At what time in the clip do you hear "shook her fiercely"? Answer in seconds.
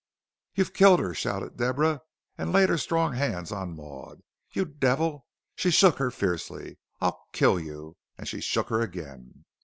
5.69-6.79